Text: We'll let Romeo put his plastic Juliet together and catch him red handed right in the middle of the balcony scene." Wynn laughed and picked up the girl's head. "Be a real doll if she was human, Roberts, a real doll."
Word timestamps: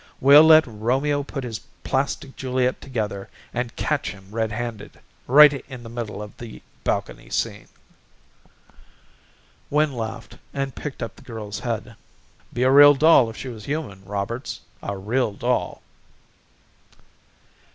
We'll 0.19 0.41
let 0.41 0.65
Romeo 0.65 1.21
put 1.21 1.43
his 1.43 1.59
plastic 1.83 2.35
Juliet 2.35 2.81
together 2.81 3.29
and 3.53 3.75
catch 3.75 4.09
him 4.09 4.29
red 4.31 4.51
handed 4.51 4.99
right 5.27 5.53
in 5.69 5.83
the 5.83 5.91
middle 5.91 6.23
of 6.23 6.35
the 6.37 6.63
balcony 6.83 7.29
scene." 7.29 7.67
Wynn 9.69 9.93
laughed 9.95 10.39
and 10.55 10.73
picked 10.73 11.03
up 11.03 11.15
the 11.17 11.21
girl's 11.21 11.59
head. 11.59 11.95
"Be 12.51 12.63
a 12.63 12.71
real 12.71 12.95
doll 12.95 13.29
if 13.29 13.37
she 13.37 13.47
was 13.49 13.65
human, 13.65 14.03
Roberts, 14.05 14.61
a 14.81 14.97
real 14.97 15.33
doll." 15.33 15.83